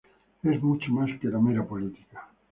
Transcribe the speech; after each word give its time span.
Es 0.41 0.59
mucho 0.63 0.91
más 0.91 1.11
que 1.19 1.27
la 1.27 1.37
mera 1.37 1.63
política. 1.63 2.27